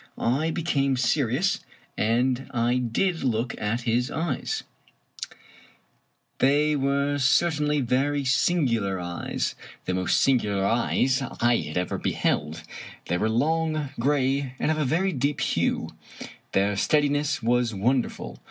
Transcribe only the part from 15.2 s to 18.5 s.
hue. Their steadiness was wonderful.